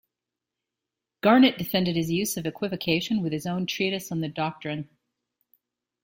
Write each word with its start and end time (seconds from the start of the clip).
Garnet 1.21 1.59
defended 1.59 1.95
his 1.95 2.09
use 2.09 2.35
of 2.35 2.47
equivocation 2.47 3.21
with 3.21 3.31
his 3.31 3.45
own 3.45 3.67
treatise 3.67 4.11
on 4.11 4.21
the 4.21 4.27
doctrine. 4.29 4.89